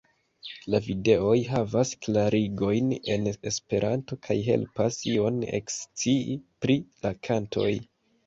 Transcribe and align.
La 0.73 0.77
videoj 0.83 1.33
havas 1.49 1.89
klarigojn 2.05 2.87
en 3.15 3.29
Esperanto 3.51 4.19
kaj 4.29 4.37
helpas 4.49 4.97
ion 5.13 5.37
ekscii 5.61 6.39
pri 6.65 6.79
la 7.07 7.13
kantoj. 7.29 7.69